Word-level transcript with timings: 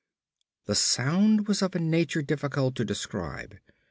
The 0.65 0.73
sound 0.73 1.47
was 1.47 1.61
of 1.61 1.75
a 1.75 1.79
nature 1.79 2.23
difficult 2.23 2.73
to 2.77 2.83
describe. 2.83 3.59